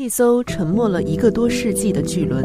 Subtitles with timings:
[0.00, 2.44] 一艘沉没了一个多世纪的巨轮。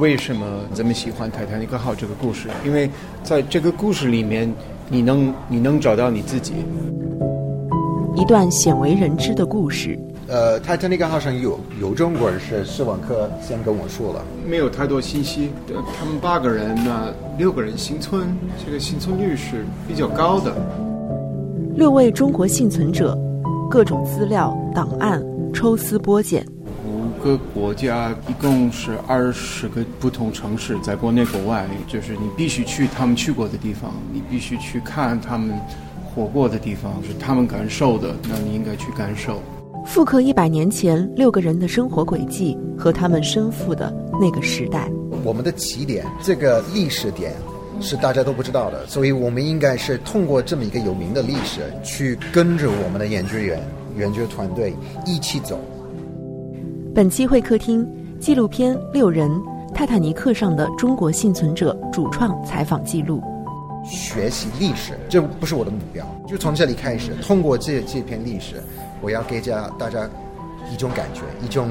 [0.00, 2.48] 为什么这么喜欢《泰坦尼克号》这个故事？
[2.64, 2.90] 因为
[3.22, 4.50] 在这个故事里面，
[4.88, 6.54] 你能你能找到你自己。
[8.14, 9.98] 一段鲜为人知的故事。
[10.26, 15.50] 呃，泰坦尼克号上有有中国人是史网克先跟我说了，没有太多信息。
[15.98, 18.26] 他们八个人呢，六个人幸存，
[18.64, 20.50] 这个幸存率是比较高的。
[21.74, 23.14] 六位中国幸存者，
[23.70, 25.22] 各种资料档案
[25.52, 26.42] 抽丝剥茧。
[27.26, 35.58] 五个国家，一共是二十个不同城市，在国内国外，就是你必须去他们去过的地方，你必须去看他们
[36.04, 39.42] 活过的地方，是他们感受的，那你应该去感受。
[39.84, 44.88] 复刻一百年前六个人的生活轨迹和他们身负的那个时代。
[45.24, 47.32] 我们的起点，这个历史点。
[47.78, 53.60] 是大家都不知道的，所以我们应该是通过这么一个有名的历史，去跟着我们的研究员、
[53.98, 55.60] 研究团队一起走。
[56.96, 57.86] 本期会客厅
[58.18, 59.30] 纪录片《六人：
[59.74, 63.22] 泰坦尼克上的中国幸存者》主创采访记录。
[63.84, 68.62] 学习历史，这不是我的目标，就从这里开始，通过这这篇历史，
[69.02, 70.08] 我要给家大家
[70.72, 71.68] 一种感觉，一种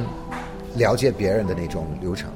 [0.75, 2.29] 了解别人的那种流程。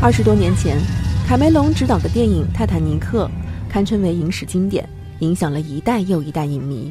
[0.00, 0.78] 二十多年前，
[1.26, 3.28] 卡梅隆执导的电影《泰坦尼克》
[3.72, 6.90] 堪称为影史经典，影响了一代又一代影迷。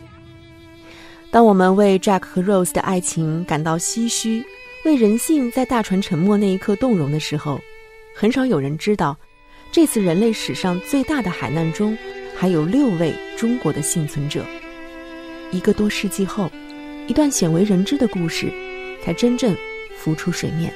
[1.31, 4.44] 当我们为 Jack 和 Rose 的爱情感到唏嘘，
[4.86, 7.59] 为人性在大船沉没那一刻动容的时候，
[8.16, 9.17] 很少有人知道，
[9.72, 11.98] 这次人类史上最大的海难中，
[12.36, 14.45] 还有六位中国的幸存者。
[15.52, 16.52] 一个多世纪后，
[17.07, 18.52] 一段鲜为人知的故事，
[19.03, 19.55] 才真正
[19.97, 20.71] 浮出水面。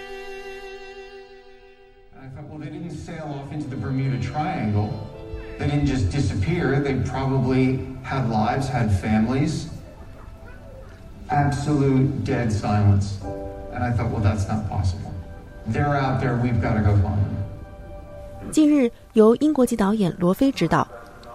[2.60, 4.90] They didn't sail off into the Bermuda Triangle.
[5.58, 6.82] They didn't just disappear.
[6.82, 9.68] They probably had lives, had families.
[11.30, 13.20] Absolute dead silence.
[13.74, 15.14] And I thought, well, that's not possible.
[15.72, 16.36] They're out there.
[16.36, 18.52] We've got to go find them.
[18.52, 20.86] 近日，由英国籍导演罗非执导，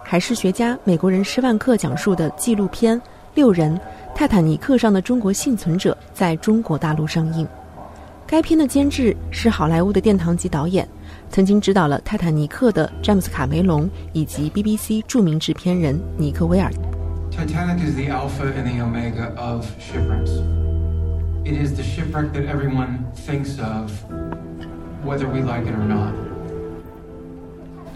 [0.03, 2.99] 海事学家美国人施万克讲述的纪录片
[3.33, 3.79] 《六人：
[4.23, 7.45] 泰坦尼克上的中国幸存者》在中国大陆上映。
[8.25, 10.87] 该片的监制是好莱坞的殿堂级导演。
[11.29, 16.71] 曾经指导了《泰坦尼克》的詹姆斯·卡梅隆以及 BBC 著名制片人尼克·威尔。
[17.31, 20.31] Titanic is the alpha and the omega of shipwrecks.
[21.43, 23.91] It is the shipwreck that everyone thinks of,
[25.05, 26.13] whether we like it or not.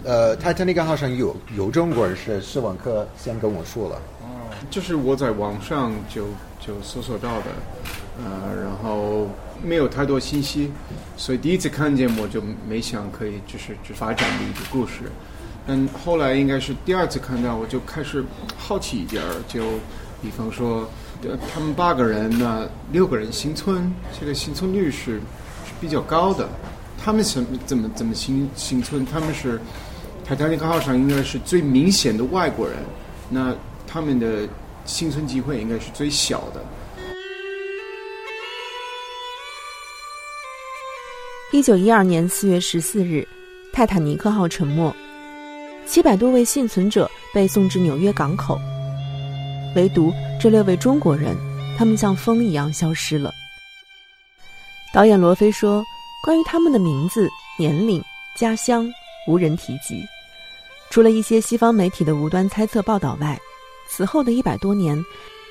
[0.04, 3.96] 呃，泰坦尼克号上有有中国人是斯文克先跟我说了。
[4.70, 6.26] 就是我在网上就
[6.60, 7.46] 就搜索到的，
[8.18, 9.28] 呃，然后。
[9.60, 10.70] 没有太多信息，
[11.16, 15.10] 所以第一次看见我就没想可以就是去发展的一个故事。
[15.66, 18.24] 但后来应该是第二次看到，我就开始
[18.56, 19.64] 好奇一点儿，就
[20.22, 20.88] 比方说，
[21.52, 25.16] 他们八个人呢，六个人幸存，这个幸存率是
[25.66, 26.48] 是比较高的。
[26.96, 29.04] 他们怎怎么怎么幸幸存？
[29.04, 29.60] 他们是
[30.24, 32.76] 泰坦尼克号上应该是最明显的外国人，
[33.28, 33.52] 那
[33.88, 34.46] 他们的
[34.84, 36.62] 幸存机会应该是最小的。
[41.50, 43.26] 一九一二年四月十四日，
[43.72, 44.94] 泰坦尼克号沉没，
[45.86, 48.60] 七百多位幸存者被送至纽约港口。
[49.74, 51.34] 唯独这六位中国人，
[51.78, 53.32] 他们像风一样消失了。
[54.92, 55.82] 导演罗非说
[56.24, 57.28] ：“关于他们的名字、
[57.58, 58.02] 年龄、
[58.36, 58.86] 家乡，
[59.26, 60.02] 无人提及。
[60.90, 63.38] 除了一些西方媒体的无端猜测报道外，
[63.88, 65.04] 此后的一百多年，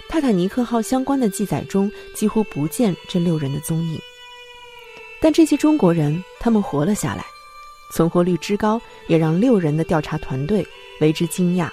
[0.08, 4.00] 泰坦尼克号相关的记载中几乎不见这六人的踪影。”
[5.20, 7.26] 但这些中国人，他们活了下来，
[7.92, 10.66] 存活率之高，也让六人的调查团队
[11.02, 11.70] 为之惊讶。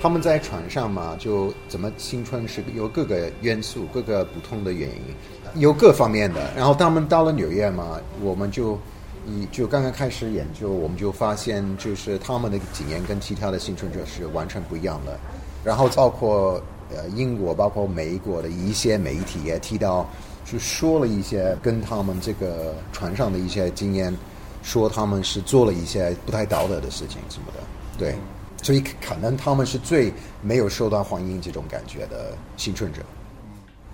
[0.00, 6.52] 他们在船上嘛，就怎么青春是有各个元素、各个不同的原因，有各方面的。
[6.54, 8.78] 然后他们到了纽约嘛，我们就
[9.26, 15.18] 以就刚刚开始研究，我们就发现，就是他们的经验跟其他的幸存者是完全不一样的。
[15.64, 16.62] 然后包括。
[16.94, 20.06] 呃，英国包括美国的一些媒体也提到，
[20.44, 24.14] 就说了一些跟他们这个船上的一些经验，
[24.62, 27.60] 说他们是做了一些不太道德的事情什么的。
[27.98, 28.14] 对，
[28.62, 30.12] 所以可能他们是最
[30.42, 33.00] 没有受到欢迎这种感觉的幸存者。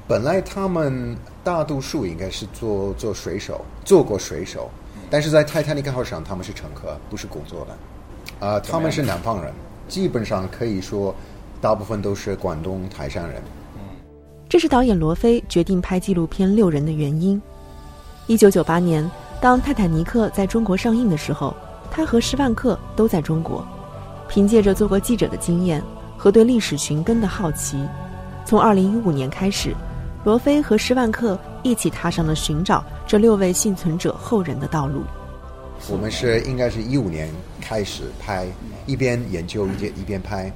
[0.09, 4.69] 本来他们大多数应该是做做水手，做过水手，
[5.11, 8.47] 但是在泰坦尼克号上，他们是乘客，不是工作的。
[8.47, 9.53] 啊、他们是南方人，
[9.89, 11.15] 基本上可以说，
[11.61, 13.43] 大部分都是广东台山人。
[14.49, 17.41] 这是导演罗非决定拍纪录片《六人》的原因。
[18.27, 19.09] 一九九八年，
[19.41, 21.55] 当《泰坦尼克》在中国上映的时候，
[21.91, 23.67] 他和施万克都在中国。
[24.29, 25.83] 凭借着做过记者的经验
[26.17, 27.85] 和对历史寻根的好奇，
[28.45, 29.75] 从二零一五年开始，
[30.25, 35.03] 罗非和施万克一起踏上了寻找这六位幸存者后人的道路。
[35.89, 37.29] 我们是应该是一五年
[37.61, 38.47] 开始拍，
[38.87, 40.49] 一边研究一边一边拍，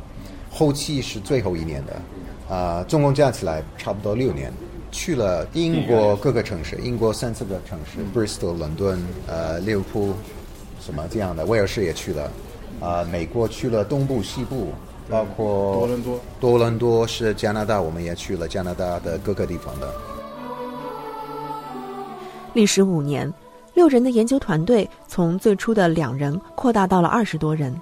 [0.52, 4.52] 后期是最后一年的，啊、总共加起来差不多六年。
[4.92, 10.14] 去了英国各个城市，英国三四个城市，Bristol、伦敦、呃利物浦，
[10.80, 12.30] 什么这样的，威尔士也去了，
[12.80, 14.68] 啊、美国去了东部、西部，
[15.10, 16.20] 包括多伦多。
[16.38, 19.92] 多伦多是加拿大，我们也去了加拿大的各个地方的。
[22.54, 23.30] 历时五年，
[23.74, 27.74] 六人的研究团队从最初的两人扩大到了二十多人。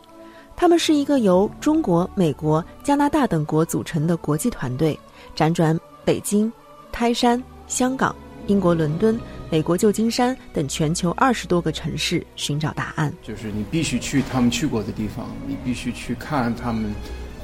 [0.56, 4.98] 他们是一个由中国、美国、加拿大等国组成的国际团队，
[5.36, 6.50] 辗转北京、
[6.90, 8.16] 泰山、香港、
[8.46, 9.18] 英国伦敦、
[9.50, 13.12] 美国旧金山等全球二十多个城市寻找答案。
[13.22, 16.94] 就是你必须去他们去过的地方，你必须去看他们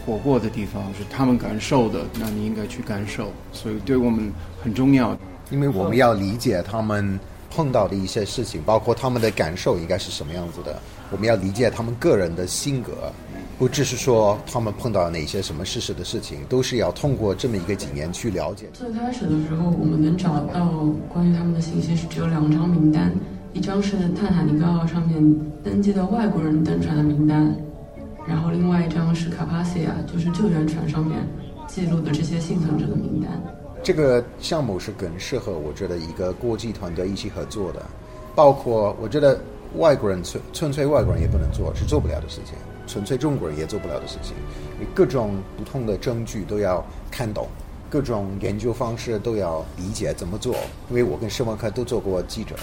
[0.06, 4.32] 活过的地方，是他们感受的，那你应该去感受，所以对我们
[4.62, 5.14] 很重要。
[5.50, 7.18] 因为我们要理解他们
[7.50, 10.78] 碰到的一些事情，包括他们的感受应该是什么样子的。
[11.10, 13.10] 我们要理解他们个人的性格，
[13.58, 18.66] 不只是说他们碰到哪些什么事实的事情，都是要通过这么一个几年去了解。
[18.74, 20.66] 最开始的时候，我们能找到
[21.08, 23.10] 关于他们的信息是只有两张名单，
[23.54, 25.34] 一张是泰坦尼克号上面
[25.64, 27.56] 登记的外国人登船的名单，
[28.26, 31.26] 然后另外一张是卡帕西亚，就是救援船上面
[31.66, 33.32] 记录的这些幸存者的名单。
[33.82, 37.82] 这个项目是更适合我觉得一个国际团队一起合作的，
[38.34, 39.40] 包括我觉得
[39.76, 42.54] 外国人纯纯粹外国人也不能做，是做不了的事情；
[42.86, 44.34] 纯粹中国人也做不了的事情。
[44.78, 47.48] 你各种不同的证据都要看懂，
[47.88, 50.54] 各种研究方式都要理解怎么做。
[50.90, 52.56] 因为我跟施文克都做过记者，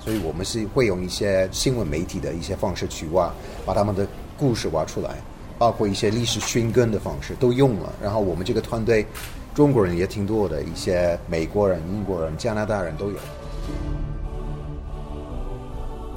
[0.00, 3.32] 所以我们是会用一些新闻媒体的一些方式去挖，
[3.64, 5.16] 把他们的故事挖出来，
[5.58, 7.92] 包括一些历史寻根的方式都用了。
[8.02, 9.06] 然后我们这个团队。
[9.54, 13.16] 中国人也挺多的，一些美国人、英国人、加拿大人都有。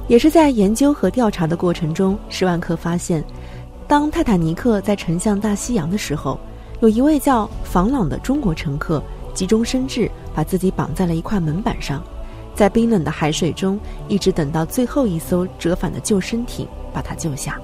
[0.08, 3.22] 也是在研究和调查的过程中，施万克发现，
[3.86, 6.38] 当泰坦尼克在沉向大西洋的时候，
[6.80, 9.02] 有一位叫房朗的中国乘客
[9.34, 12.02] 急中生智，把自己绑在了一块门板上，
[12.54, 13.78] 在冰冷的海水中
[14.08, 17.60] 一直等到最后一艘折返的救生艇把他救下。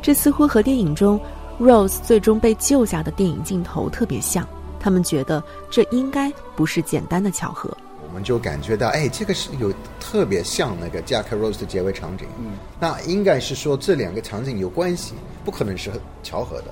[0.00, 1.18] 这似乎和电影中
[1.58, 4.46] Rose 最终被救下的电影镜头特别像。
[4.82, 7.70] 他们觉得这应该不是简单的巧合。
[8.04, 12.26] 我们就感觉到，哎，这个是有特别像那个《Jack Rose》的结尾场景。
[12.38, 15.14] 嗯，那应该是说这两个场景有关系，
[15.44, 15.90] 不可能是
[16.22, 16.66] 巧合的。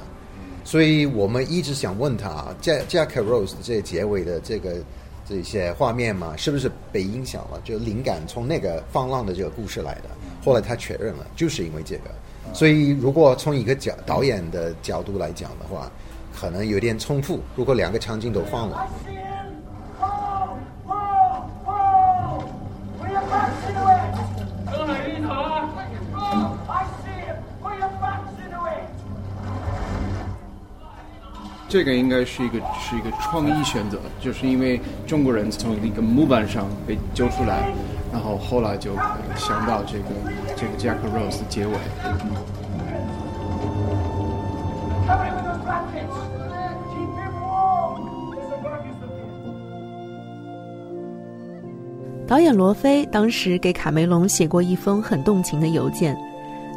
[0.64, 4.82] 所以我们一直想问他，《Jack Jack Rose》的这结尾的这个
[5.26, 7.60] 这些画面嘛，是不是被影响了？
[7.64, 10.10] 就灵感从那个放浪的这个故事来的。
[10.44, 12.10] 后来他确认了，就是因为这个。
[12.52, 15.90] 所以如果从一个角导演的角度来讲的话。
[16.34, 17.40] 可能有点冲突。
[17.54, 18.86] 如果两个场景都放了，
[31.68, 37.72] 这个应该是一个是一个创意选择，就是因为中国人从一个木板上被揪出来，
[38.12, 38.96] 然后后来就
[39.36, 40.06] 想到这个
[40.56, 41.74] 这个 Jack Rose 的结尾。
[52.30, 56.16] 导演罗非当时给卡梅隆写过一封很动情的邮件，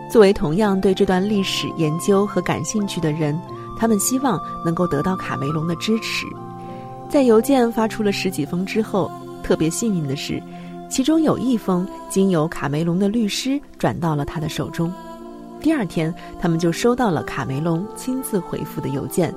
[0.10, 3.40] 作为同样对这段历史研究和感兴趣的人，
[3.78, 6.26] 他们希望能够得到卡梅隆的支持。
[7.08, 9.12] 在邮件发出了十几封之后，
[9.44, 10.42] 特别幸运的是，
[10.90, 14.92] 其中有一封经由卡梅隆的律师转到了他的手中。
[15.62, 19.32] 第二天，他们就收到了卡梅隆亲自回复的邮件。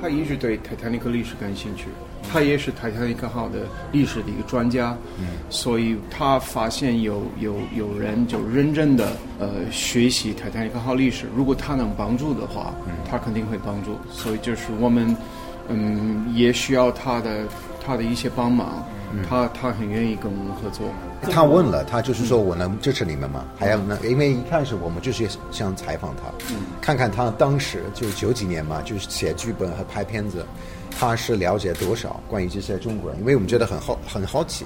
[0.00, 1.88] 他一直对泰坦尼克历史感兴趣，
[2.30, 3.60] 他也是泰坦尼克号的
[3.92, 13.96] 历史的一个专家，嗯、所以他发现有有有人就认真的呃学习泰坦尼克号历史，如果他能帮助的话，嗯、他肯定会帮助。
[14.10, 15.16] 所以就是我们
[15.68, 17.46] 嗯也需要他的
[17.84, 20.88] 他的一些帮忙，嗯、他他很愿意跟我们合作。
[21.22, 23.44] 他问了，他就是说我能支持你们吗？
[23.58, 23.98] 还要呢？
[24.04, 30.46] 因为一开始我们就是想采访他，嗯、看看他当时就九几年嘛，就是写剧本和拍片子，
[30.96, 33.18] 他是了解多少关于这些中国人？
[33.20, 34.64] 因为我们觉得很好很好奇，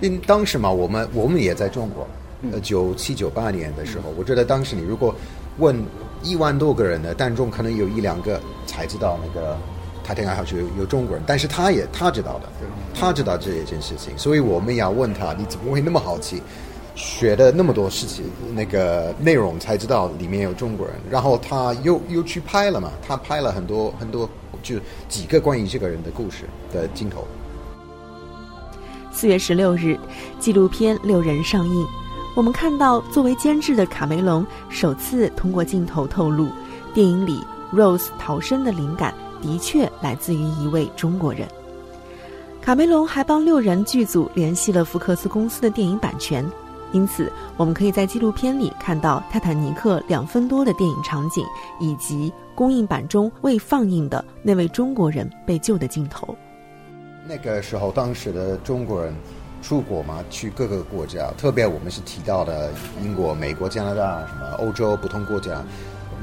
[0.00, 2.06] 因为当时嘛，我们我们也在中国，
[2.52, 5.14] 呃九七九八年的时候，我觉得当时你如果
[5.58, 5.74] 问
[6.22, 9.56] 一万多个人的，当中可能有一两个才知道那个
[10.04, 12.48] 泰坦尼克号是有有中国人，但是他也他知道的，
[12.94, 16.42] 他知道这一件事情，所以我们要问他，你怎么会那么好奇？
[16.96, 24.30] 学的那么多事情，那个内容才知道里面有中国人，然后他又又去拍了嘛，他拍了很多很多，
[24.62, 24.76] 就
[25.08, 27.26] 几个关于这个人的故事的镜头。
[29.10, 29.98] 四月十六日，
[30.38, 31.86] 纪录片《六人》上映，
[32.36, 36.48] 我们看到作为监制的卡梅隆首次通过镜头透露，
[36.92, 37.42] 电影里
[37.72, 39.12] Rose 逃生的灵感
[39.44, 41.46] 的确来自于一位中国人。
[42.62, 46.42] 卡梅隆还帮《六人》剧组联系了福克斯公司的电影版权，
[46.92, 51.44] 因此我们可以在纪录片里看到泰坦尼克两分多的电影场景，
[51.78, 56.34] 以及公映版中未放映的那位中国人被救的镜头。
[57.28, 59.14] 那个时候，当时的中国人
[59.60, 62.70] 出国嘛，去各个国家，特别我们是提到的
[63.02, 65.62] 英国、美国、加拿大什么欧洲不同国家，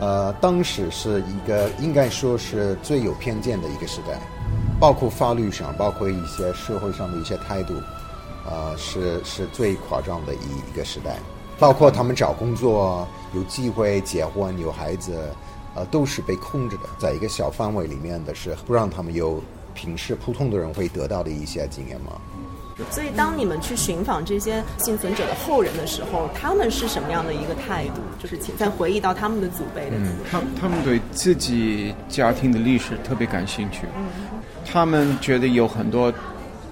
[0.01, 4.20] 呃，当时是一个应该说是最有偏见的一个时代，
[4.79, 7.75] 包括法律上，包括一些社会上的一些态度，
[8.50, 11.17] 呃，是是最夸张的一一个时代，
[11.60, 15.13] 包括他们找工作、有机会结婚、有孩子，
[15.75, 19.41] 呃，都是被控制的，在一个小范围里面的是不让他们有。
[19.74, 22.12] 平时普通的人会得到的一些经验吗？
[22.90, 28.01] 所以，当你们去寻访这些幸存者的后人的时候，他们是什么样的一个态度？
[28.22, 29.98] 就是在回忆到他们的祖辈的。
[29.98, 33.82] 嗯，他他们对自己家庭的历史特别感兴趣，
[34.66, 36.13] 他们觉得有很多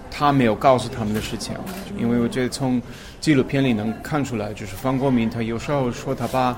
[0.10, 1.56] 他没有告诉他们的事情。
[1.98, 2.82] 因为我觉得从
[3.20, 6.58] 纪录片里能看出来，就是方国民他有时候说他爸。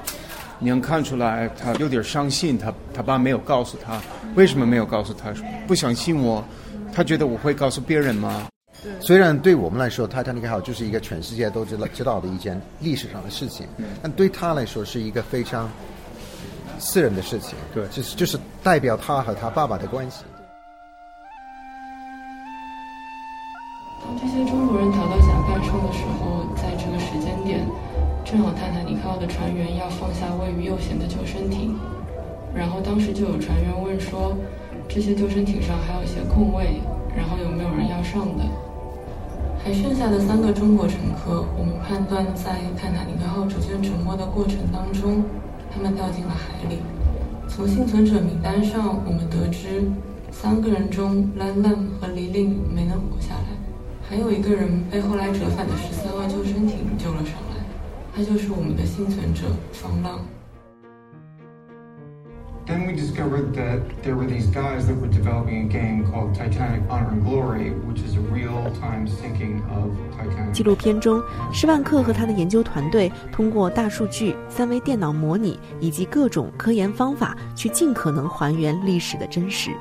[0.63, 2.55] 你能看出来，他有点伤心。
[2.55, 3.99] 他他爸没有告诉他，
[4.35, 5.33] 为什么没有告诉他？
[5.65, 6.45] 不相信我？
[6.93, 8.45] 他觉得我会告诉别人吗？
[8.99, 13.67] 虽然对我们来说，泰坦尼克号就是一个全世界都知道知道的一件历史上的事情，
[14.01, 15.69] 但对他来说是一个非常
[16.79, 17.55] 私人的事情。
[17.73, 20.23] 对，就是就是代表他和他爸爸的关系。
[24.03, 27.65] 当这些中国人逃到甲板上的时候，在这个时间点。
[28.23, 31.77] 正好泰坦尼克号的船员要放下位于右舷的救生艇，
[32.55, 34.35] 然后当时就有船员问说
[34.87, 36.81] ：“这些救生艇上还有一些空位，
[37.15, 38.43] 然后有没有人要上的？”
[39.63, 45.23] 还剩下的三个中国乘客，我们判断在泰坦尼克号逐渐沉没的过程当中，
[45.71, 46.79] 他们掉进了海里。
[47.47, 49.83] 从幸存者名单上，我们得知
[50.31, 53.53] 三个人中，兰兰和李令没能活下来，
[54.09, 57.61] 还有一个人被后来折返的十三号救生艇救了上来。
[58.15, 60.19] 他就是我们的幸存者方浪。
[62.71, 67.09] Then we discovered that there were these guys that were developing a game called Titanic Honor
[67.11, 70.53] and Glory, which is a real-time sinking of Titanic.
[70.53, 79.71] 纪录片中，施万克和他的研究团队通过大数据、三维电脑模拟以及各种科研方法，去尽可能还原历史的真实。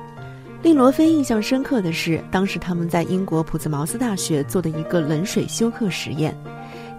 [0.61, 6.37] 令罗非印象深刻的是，当时他们在英国普兹茅斯大学做的一个冷水休克实验。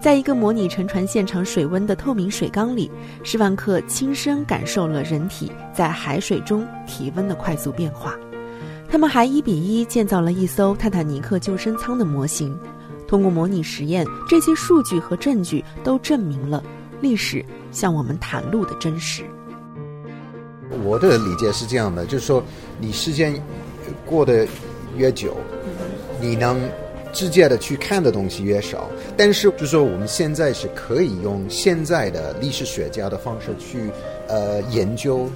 [0.03, 2.91] 在一个模拟沉船现场水温的透明水缸里，
[3.23, 8.13] 施万克亲身感受了人体在海水中体温的快速变化。
[8.89, 12.53] 他们还一比一建造了一艘泰坦尼克救生舱的模型。
[13.07, 16.61] 通过模拟实验，这些数据和证据都证明了
[16.99, 17.41] 历史
[17.71, 19.23] 向我们袒露的真实。
[20.83, 22.43] 我的理解是这样的，就是说，
[22.77, 23.41] 你时间
[24.05, 24.45] 过得
[24.97, 25.37] 越久，
[26.19, 26.59] 你能。
[27.13, 33.91] 直接的去看的东西越少，但是就是说我们现在是可以用现在的历史学家的方式去
[34.27, 35.29] 呃研究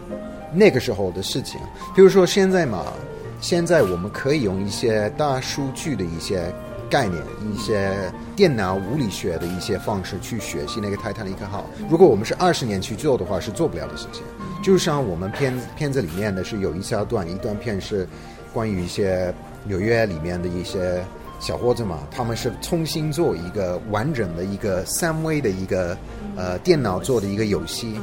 [0.52, 1.62] 那个时候的事情。
[1.96, 2.92] 比如说现在嘛，
[3.40, 6.52] 现在我们可以用一些大数据的一些
[6.90, 7.22] 概念、
[7.54, 7.94] 一些
[8.36, 11.64] 电脑物理学的一些方式去学习那个泰坦尼克号。
[11.88, 14.24] 如果我们是二十年去做的话，是做不了的事情。
[14.64, 18.08] 就像我们片片子里面的是有一小段一段片是
[18.52, 19.32] 关于一些
[19.64, 21.04] 纽约里面的一些。
[21.40, 25.96] 小伙子嘛，他们是重新做一个完整的一个三维的一个
[26.36, 27.94] 呃电脑做的一个游戏，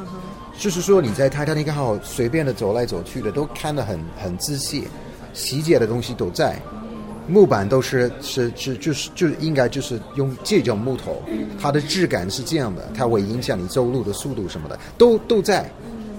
[0.57, 4.87] 就是说你在泰坦尼克号随便的走来走去的都看得很很仔细，
[5.33, 6.57] 细节的东西都在，
[7.27, 11.21] 木板都是是是就是就应该就是用这种木头，
[11.61, 15.69] 它的质感是这样的，它会影响你走路的速度什么的都都在，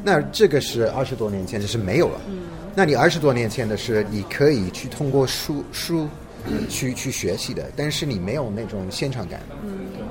[0.03, 2.19] 那这个是二十多年前就是没有了，
[2.75, 6.09] 那你二十多年前的是你可以去通过书书。
[6.69, 9.41] 去去学习的，但是你没有那种现场感，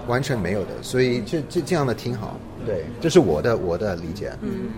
[0.06, 2.38] 完全没有的，所以这这这样的挺好。
[2.66, 4.32] 对，这是我的我的理解。
[4.40, 4.70] 嗯，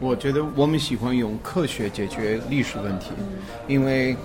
[0.00, 3.10] 我觉得我们喜欢用科学解决历史问题，
[3.66, 4.16] 因为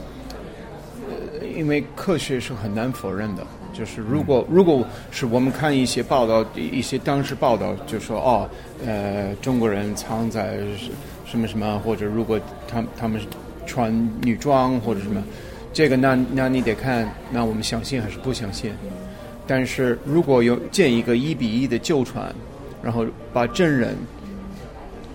[1.56, 3.46] 因为科学是很难否认的。
[3.74, 8.48] 就是如果如果是我们看一些报道，一些当时报道就说哦，
[8.86, 10.60] 呃，中国人藏在
[11.26, 13.20] 什么什么，或者如果他他们
[13.66, 15.24] 穿女装或者什么，
[15.74, 18.72] 这个那那你得看，那我们相信还是不相信？
[19.46, 22.34] 但是如果有建一个一比一的旧船，
[22.82, 23.98] 然后把真人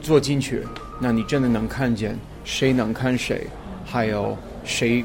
[0.03, 0.63] 坐进去，
[1.01, 3.47] 那你真的能看见谁能看谁，
[3.87, 5.05] 还有谁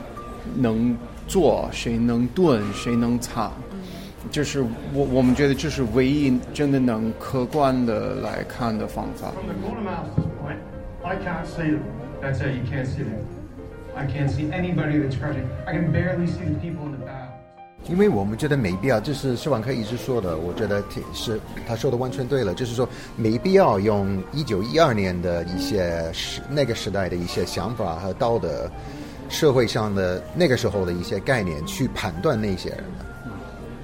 [0.55, 0.97] 能。
[1.25, 3.53] 做谁能炖，谁能藏，
[4.29, 4.59] 这是
[4.93, 9.31] 我我们觉得这是唯一真的能客观的来看的方法。
[13.95, 14.49] I can't see.
[14.51, 15.47] anybody that's crouching.
[15.65, 17.29] I can barely see the people in the back.
[17.89, 28.69] 因为我们觉得没必要，这是施万科一直说的，我觉得挺是他说的完全对了，就是说没必要用一九一二年的一些时那个时代的一些想法和道德。
[29.29, 33.05] 社会上的那个时候的一些概念去判断那些人的，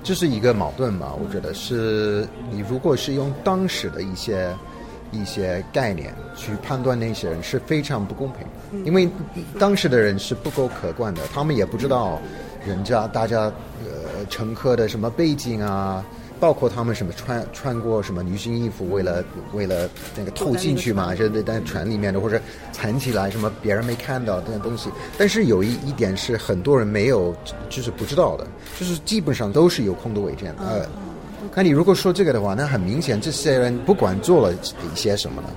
[0.04, 1.12] 这是一个矛盾吧？
[1.16, 4.54] 我觉得是你如果是用当时的一些
[5.12, 9.10] 一些概念去判断那些人是非常不公平的，因为
[9.60, 12.20] 当时的人是不够客观的，他们也不知道
[12.66, 13.42] 人家大家
[13.86, 16.06] 呃乘客的什么背景啊。
[16.42, 22.40] 包括他们什么穿穿过什么女性衣服，为了为了那个透进去嘛，就在船里面的，或者
[22.72, 24.90] 藏起来什么别人没看到这些东西。
[25.18, 27.36] 但是有一一点是很多人没有，
[27.70, 28.48] 就是不知道的，
[28.80, 30.48] 就是基本上都是有空的伪证。
[30.60, 30.86] 呃，
[31.60, 35.50] 那你如果说这个的话，那很明显这些人不管做了一些什么呢，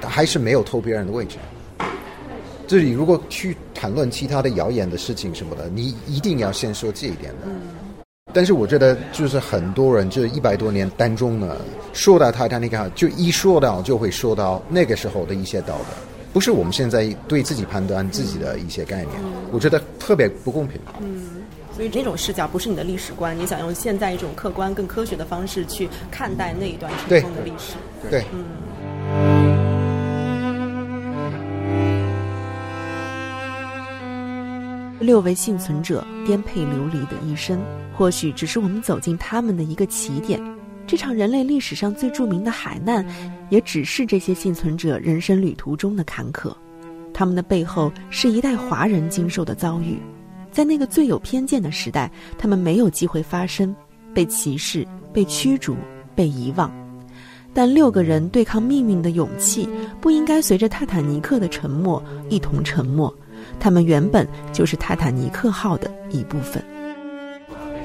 [0.00, 1.36] 他还是没有偷别人的位置。
[2.68, 7.48] 这里如果去谈论其他的谣言的事情什么的，你一定要先说这一点的。
[8.32, 11.56] 但是我觉得，就是很多人这一百多年当中呢，
[11.92, 15.86] 说到泰坦尼克号，就一说到就会说到那个时候的一些道德，
[16.32, 19.10] 不是我们现在对自己判断自己的一些概念，
[19.50, 20.80] 我觉得特别不公平。
[21.00, 21.41] 嗯，
[21.82, 27.74] 所以这种视角不是你的历史观，你想用现在一种客观、更科学的方式去看待那一段尘封的历史。
[28.08, 28.44] 对，嗯。
[35.00, 37.60] 六位幸存者颠沛流离的一生，
[37.92, 40.40] 或许只是我们走进他们的一个起点。
[40.86, 43.04] 这场人类历史上最著名的海难，
[43.50, 46.54] 也只是这些幸存者人生旅途中的坎坷。
[47.12, 49.98] 他们的背后是一代华人经受的遭遇。
[50.52, 53.74] 在那个最有偏见的时代，他们没有机会发声，
[54.14, 55.74] 被歧视、被驱逐、
[56.14, 56.70] 被遗忘。
[57.54, 59.68] 但六个人对抗命运的勇气，
[60.00, 63.12] 不应该随着泰坦尼克的沉没一同沉没。
[63.58, 66.62] 他们原本就是泰坦尼克号的一部分。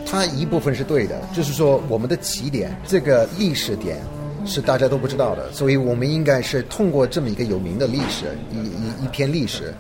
[0.06, 4.00] 它一部分是对的，就是说我们的起点这个历史点
[4.46, 9.74] 是大家都不知道的，所以我们应该是通过这么一个有名的历史一一一篇历史，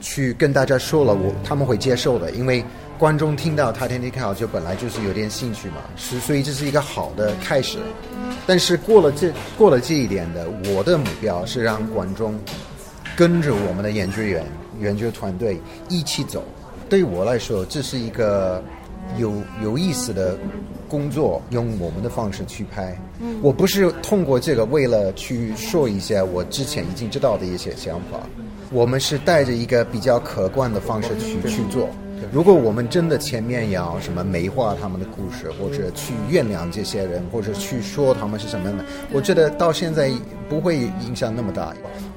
[0.00, 2.64] 去跟大家说了，我他们会接受的，因为
[2.98, 7.78] 观众听到他天天看好就本来就是有点兴趣嘛，是所以这是一个好的开始。
[8.46, 12.38] 但是过了这过了这一点的，我的目标是让观众
[13.16, 14.44] 跟着我们的研究员。
[14.80, 16.42] 研究团队一起走，
[16.88, 18.60] 对我来说，这是一个
[19.18, 20.36] 有有意思的
[20.88, 22.96] 工作，用我们的方式去拍。
[23.40, 28.18] 我不是通过这个为了去说一些我之前已经知道的一些想法，
[28.70, 31.88] 我们是带着一个比较客观的方式去去做。
[32.32, 40.10] 如果我们真的前面要什么美化他们的故事，或者去原谅这些人，或者去说他们是什么样的，我觉得到现在
[40.48, 41.74] 不会影响那么大。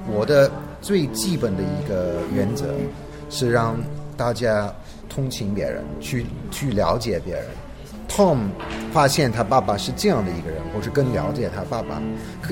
[0.08, 0.48] 我的
[0.80, 2.66] 最基本的一个原则
[3.30, 3.76] 是让
[4.16, 4.72] 大家
[5.08, 7.44] 同情别人，去去了解别人。
[8.08, 8.48] Tom
[8.92, 12.00] 发现他爸爸是这样的一个人，或者更了解他爸爸，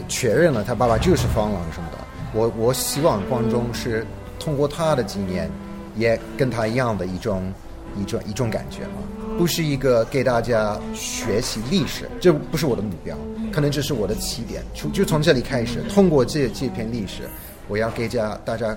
[0.09, 1.99] 确认了他爸爸就是方朗什么的。
[2.33, 4.07] 我我希望观众是
[4.39, 5.51] 通过他的经验。
[5.97, 7.53] 也跟他一样的一种
[7.97, 8.95] 一种一种感觉嘛，
[9.39, 13.17] 不是一个给大家学习历史，这不是我的目标，
[13.53, 17.31] 可能这是我的起点，就就从这里开始，通过这这篇历史，
[17.69, 18.77] 我要给家大家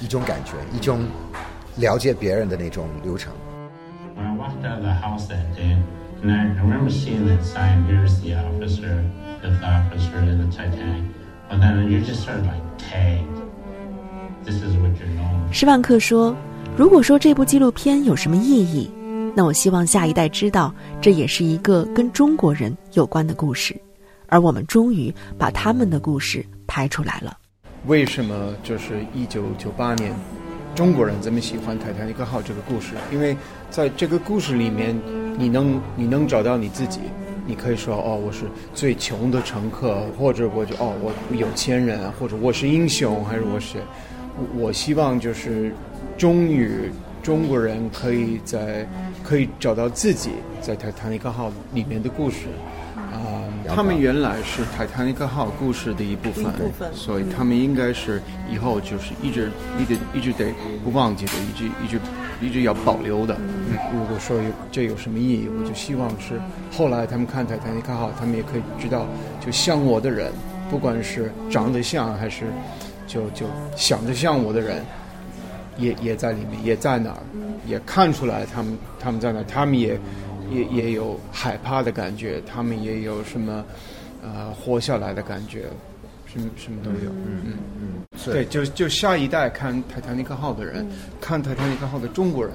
[0.00, 1.06] 一种感觉，一种
[1.78, 3.32] 了解别人的那种流程。
[4.16, 5.76] When I walked out of the house that day,
[6.22, 9.04] and I remember seeing that sign, "Here's the officer,
[9.40, 11.04] the officer in the Titanic,"
[11.48, 13.24] but then you just sort of like tagged.
[14.44, 15.52] This is what you're known.
[15.52, 16.36] 施万克说。
[16.76, 18.88] 如果说这部纪录片有什么意义，
[19.34, 23.74] 那我希望下一代知道，这也是一个跟中国人有关的故事，
[24.28, 27.36] 而我们终于把他们的故事拍出来了。
[27.86, 30.12] 为什么就是一九九八年，
[30.74, 32.94] 中国人这么喜欢泰坦尼克号这个故事？
[33.12, 33.36] 因为
[33.70, 34.98] 在这个故事里面，
[35.36, 37.00] 你能你能找到你自己，
[37.46, 43.78] 你可以说哦，我是最穷的乘客，或者我就哦，我有钱人，或者我是英雄，还是我是，
[44.56, 45.72] 我希望就是。
[46.16, 46.90] 终于
[47.22, 48.84] 中国人可以在
[49.22, 52.48] 可以找到自己在泰坦尼克号里面的故事。
[53.68, 56.92] 啊、他们原来是泰坦尼克号故事的一部分，部分。
[56.94, 60.52] 所以他们应该是以后就是一直一直一直得
[60.82, 62.00] 不忘记的，一直一直
[62.40, 63.36] 一直要保留的。
[63.38, 66.40] 嗯，如果说有这有什么意义，我就希望是
[66.72, 69.06] 后来他们看泰坦尼克号，他们也可以知道，
[69.44, 70.32] 就像我的人，
[70.70, 72.44] 不管是长得像还是
[73.06, 74.82] 就就想着像我的人，
[75.76, 77.18] 也也在里面，也在那儿，
[77.66, 79.98] 也看出来他们他们在那儿，他们也
[80.50, 83.64] 也也有害怕的感觉，他们也有什么
[84.22, 85.64] 呃活下来的感觉，
[86.26, 87.10] 什么什么都有。
[87.10, 90.86] 嗯嗯嗯，对，就就下一代看泰坦尼克号的人，
[91.20, 92.52] 看泰坦尼克号的中国人，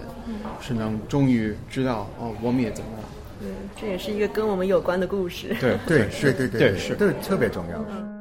[0.62, 3.04] 是能终于知道哦，我们也怎么了。
[3.42, 3.48] 嗯，
[3.80, 5.56] 这也是一个跟我们有关的故事。
[5.60, 6.96] 对对是 对对对是。
[6.96, 8.13] 对特别重要。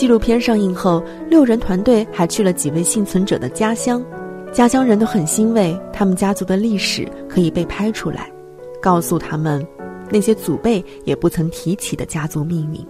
[0.00, 4.02] 纪录片上映后，六人团队还去了几位幸存者的家乡，
[4.50, 8.32] 家乡人都很欣慰，他们家族的历史可以被拍出来，
[8.80, 9.62] 告诉他们
[10.08, 12.80] 那些祖辈也不曾提起的家族命运。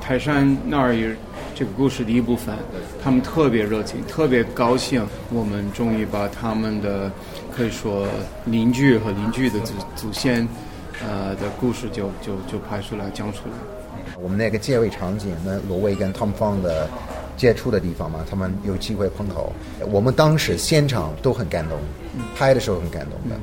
[0.00, 1.14] 泰山那儿也
[1.54, 2.56] 这个故事的一部分，
[3.00, 7.08] 他们特别热情，特别高兴，我们终于把他们的
[7.56, 8.04] 可以说
[8.46, 10.48] 邻居和邻居的祖祖先，
[11.06, 13.81] 呃的故事就就就拍出来讲出来。
[14.20, 16.88] 我们那个借位场景，那罗威跟 Tom 方的
[17.36, 19.52] 接触的地方嘛，他们有机会碰头。
[19.90, 21.78] 我们当时现场都很感动，
[22.36, 23.36] 拍的时候很感动的。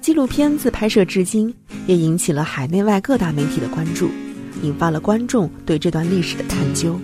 [0.00, 1.54] 纪录片自拍摄至今，
[1.86, 4.08] 也引起了海内外各大媒体的关注，
[4.62, 6.98] 引发了观众对这段历史的探究。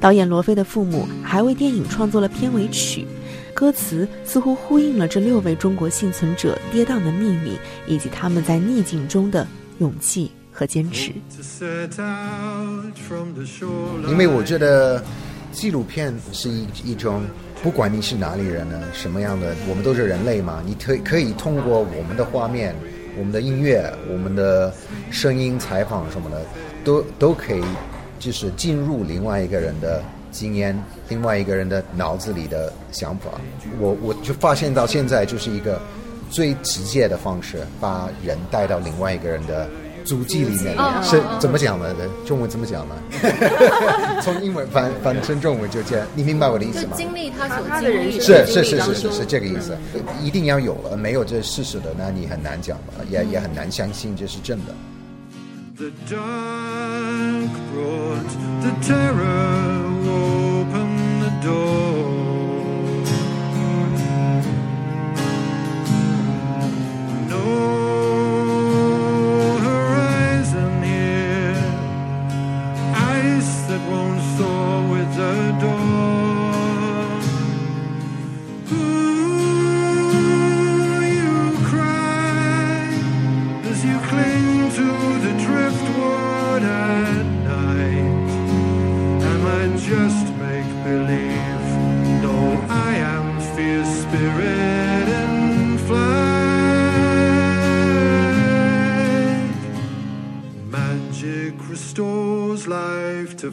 [0.00, 3.04] 导演罗非的父母还为电影创作了片尾曲，
[3.52, 7.52] 歌词似乎呼应了这六位中国幸存者跌宕的命运，
[7.86, 9.46] 以及他们在逆境中的
[9.78, 11.12] 勇气和坚持。
[14.08, 15.00] 因为我觉得
[15.52, 17.22] 纪录片是一一种，
[17.62, 22.74] 不管你是哪里人呢，什么样的，我们都是人类嘛，你可以可以通过我们的画面、
[23.16, 24.74] 我们的音乐、我们的
[25.12, 26.44] 声音采访什么的，
[26.82, 27.62] 都都可以
[28.18, 30.76] 就是进入另外一个人的经验，
[31.08, 33.30] 另外一个人的脑子里的想法。
[33.78, 35.80] 我我就发现到现在就是一个
[36.28, 39.68] 最直接的方式，把人带到另外一个人的。
[40.04, 41.94] 足迹里面是怎么讲呢？
[42.26, 42.94] 中文怎么讲呢？
[44.22, 46.92] 从英文翻翻成中文就这样，你明白我的意思吗？
[46.96, 49.76] 经历他所他的人经历生是是是是是是这个意思，
[50.22, 54.74] 一定要有了，没有这事实的，那你很难讲了，也也很难相信这是真的。
[55.76, 58.28] The dark brought
[58.62, 59.47] the terror,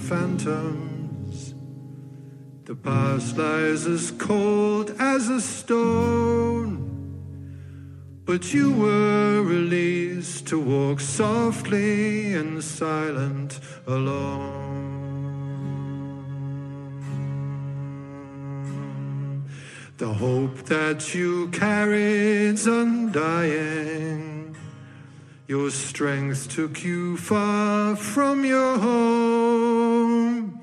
[0.07, 1.55] phantoms.
[2.65, 6.85] The past lies as cold as a stone.
[8.25, 14.75] But you were released to walk softly and silent alone.
[19.97, 24.34] The hope that you carried's undying.
[25.47, 30.59] Your strength took you far from your home.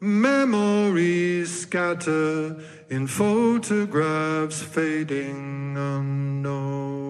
[0.00, 2.56] Memories scatter
[2.88, 7.09] in photographs fading unknown.